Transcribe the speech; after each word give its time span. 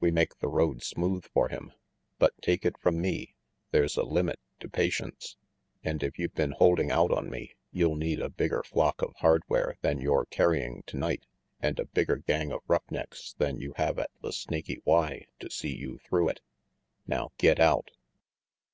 We 0.00 0.10
make 0.10 0.36
the 0.38 0.50
road 0.50 0.82
smooth 0.82 1.24
for 1.32 1.48
him; 1.48 1.72
but 2.18 2.34
take 2.42 2.66
it 2.66 2.76
from 2.76 3.00
me, 3.00 3.36
there's 3.70 3.96
a 3.96 4.02
limit 4.02 4.38
to 4.60 4.68
patience, 4.68 5.38
and 5.82 6.02
if 6.02 6.18
you've 6.18 6.34
been 6.34 6.50
holding 6.50 6.90
out 6.90 7.10
on 7.10 7.30
me, 7.30 7.54
you'll 7.70 7.96
need 7.96 8.20
a 8.20 8.28
bigger 8.28 8.62
flock 8.62 9.00
of 9.00 9.14
hardware 9.20 9.78
than 9.80 9.98
you're 9.98 10.26
carrying 10.26 10.82
tonight, 10.86 11.24
and 11.58 11.78
a 11.80 11.86
bigger 11.86 12.16
gang 12.16 12.52
of 12.52 12.60
rough 12.68 12.84
necks 12.90 13.34
than 13.38 13.60
you 13.60 13.72
have 13.76 13.98
at 13.98 14.10
the 14.20 14.34
Snaky 14.34 14.82
Y 14.84 15.24
to 15.40 15.48
see 15.50 15.74
you 15.74 15.96
through 16.04 16.28
it. 16.28 16.42
Now, 17.06 17.30
get 17.38 17.58
out." 17.58 17.92